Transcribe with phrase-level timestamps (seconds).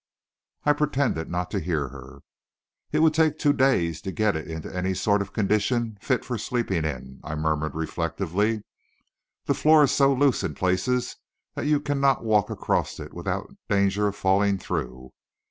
[0.65, 2.21] I pretended not to hear her.
[2.91, 6.39] "It would take two days to get it into any sort of condition fit for
[6.39, 8.63] sleeping in," I murmured reflectively.
[9.45, 11.17] "The floor is so loose in places
[11.53, 15.11] that you cannot walk across it without danger of falling through.